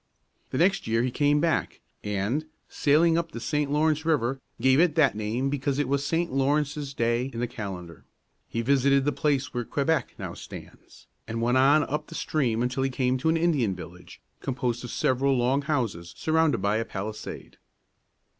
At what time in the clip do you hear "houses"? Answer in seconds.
15.61-16.15